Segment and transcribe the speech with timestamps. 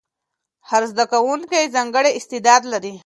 [0.69, 2.93] هر زده کوونکی ځانګړی استعداد لري.